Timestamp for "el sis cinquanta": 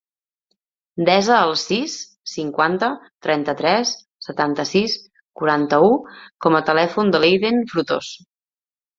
1.47-2.87